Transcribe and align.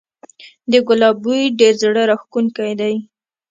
د 0.71 0.73
ګلاب 0.87 1.15
بوی 1.23 1.43
ډیر 1.59 1.73
زړه 1.83 2.01
راښکونکی 2.09 2.71
دی 2.79 2.95